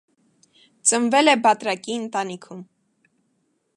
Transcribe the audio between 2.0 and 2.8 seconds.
ընտանիքում։